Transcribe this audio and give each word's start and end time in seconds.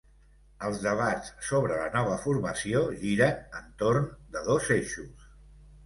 Els 0.67 0.79
debats 0.85 1.29
sobre 1.51 1.77
la 1.81 1.91
nova 1.97 2.17
formació 2.25 2.83
giren 3.05 3.39
entorn 3.63 4.13
de 4.35 4.47
dos 4.53 4.77
eixos. 4.83 5.33